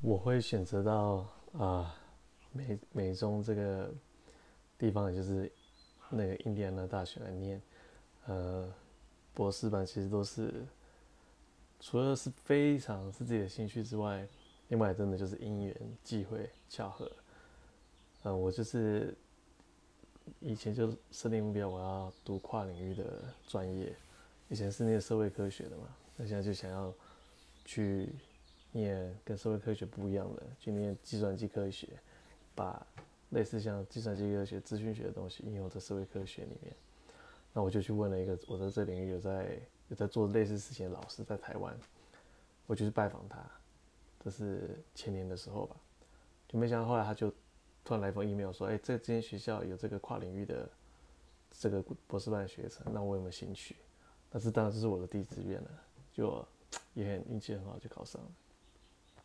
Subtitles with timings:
[0.00, 1.26] 我会选择到
[1.58, 1.94] 啊、
[2.52, 3.92] 美美中这个
[4.78, 5.50] 地方，也就是
[6.08, 7.60] 那个印第安纳大学来念，
[8.26, 8.72] 呃，
[9.34, 10.64] 博士班其实都是
[11.80, 14.26] 除了是非常是自己的兴趣之外，
[14.68, 17.10] 另外真的就是因缘际会巧合。
[18.22, 19.16] 嗯、我就是
[20.40, 23.94] 以前就设定目标，我要读跨领域的专业。
[24.48, 26.92] 以前是念社会科学的嘛，那现在就想要
[27.64, 28.08] 去
[28.72, 31.88] 念跟社会科学不一样的，去念计算机科学，
[32.54, 32.86] 把
[33.30, 36.74] 类似像计算机科学、资讯学的东西应用在社会科学里面。
[37.52, 41.76] 那我就去问了一个我在这领域有在有在做类似事情的老师，在台湾，
[42.66, 43.38] 我就去拜访他，
[44.22, 45.76] 这是前年的时候吧，
[46.46, 47.30] 就没想到后来他就
[47.84, 50.68] 突然来封 email 说，哎、这这间学校有这个跨领域的
[51.50, 53.76] 这个博士班学生，那我有没有兴趣？
[54.30, 55.70] 但是当然这是我的第一志愿了，
[56.12, 56.46] 就
[56.92, 58.30] 也很运气很好就考上了。